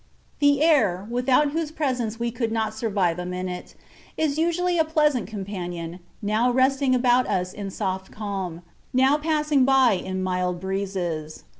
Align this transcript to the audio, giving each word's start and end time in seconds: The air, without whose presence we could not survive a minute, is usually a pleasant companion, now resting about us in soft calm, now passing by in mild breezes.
The 0.39 0.63
air, 0.63 1.05
without 1.11 1.51
whose 1.51 1.69
presence 1.69 2.19
we 2.19 2.31
could 2.31 2.51
not 2.51 2.73
survive 2.73 3.19
a 3.19 3.23
minute, 3.27 3.75
is 4.17 4.39
usually 4.39 4.79
a 4.79 4.83
pleasant 4.83 5.27
companion, 5.27 5.99
now 6.23 6.49
resting 6.49 6.95
about 6.95 7.27
us 7.27 7.53
in 7.53 7.69
soft 7.69 8.09
calm, 8.11 8.63
now 8.93 9.19
passing 9.19 9.63
by 9.63 9.91
in 9.91 10.23
mild 10.23 10.59
breezes. 10.59 11.43